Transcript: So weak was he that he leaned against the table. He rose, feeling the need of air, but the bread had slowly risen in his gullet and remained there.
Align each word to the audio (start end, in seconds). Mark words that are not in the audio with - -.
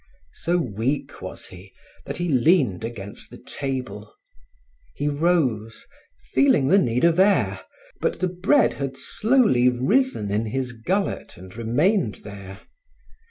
So 0.33 0.57
weak 0.57 1.21
was 1.21 1.49
he 1.49 1.73
that 2.07 2.17
he 2.17 2.27
leaned 2.27 2.83
against 2.83 3.29
the 3.29 3.37
table. 3.37 4.15
He 4.95 5.07
rose, 5.07 5.85
feeling 6.33 6.69
the 6.69 6.79
need 6.79 7.03
of 7.03 7.19
air, 7.19 7.63
but 7.99 8.19
the 8.19 8.27
bread 8.27 8.73
had 8.73 8.97
slowly 8.97 9.69
risen 9.69 10.31
in 10.31 10.47
his 10.47 10.71
gullet 10.71 11.37
and 11.37 11.55
remained 11.55 12.21
there. 12.23 12.61